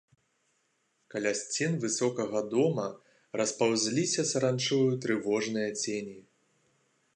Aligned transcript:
Каля 1.15 1.33
сцен 1.39 1.75
высокага 1.83 2.41
дома 2.55 2.87
распаўзліся 3.41 4.21
саранчою 4.33 4.91
трывожныя 5.07 5.69
цені. 5.83 6.19